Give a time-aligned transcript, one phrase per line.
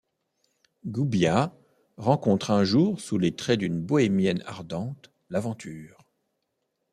[0.87, 1.55] Gubbiah
[1.97, 6.07] rencontre un jour, sous les traits d'une bohémienne ardente, l'aventure.